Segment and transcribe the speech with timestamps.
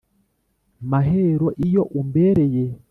[0.89, 2.63] mahero iyo umbereye